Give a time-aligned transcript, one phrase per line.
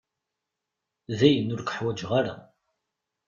[1.17, 2.35] Dayen ur k-uḥwaǧeɣ ara.